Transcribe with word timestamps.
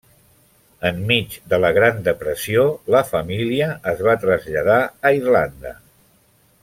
Enmig 0.89 1.35
de 1.51 1.59
la 1.65 1.69
Gran 1.75 2.01
Depressió, 2.07 2.63
la 2.95 3.03
família 3.11 3.69
es 3.93 4.03
va 4.09 4.17
traslladar 4.25 4.79
a 5.11 5.13
Irlanda. 5.21 5.77